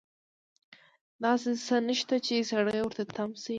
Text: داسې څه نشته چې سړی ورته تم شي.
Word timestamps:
داسې 1.23 1.51
څه 1.65 1.75
نشته 1.87 2.15
چې 2.25 2.47
سړی 2.51 2.79
ورته 2.83 3.03
تم 3.15 3.29
شي. 3.41 3.49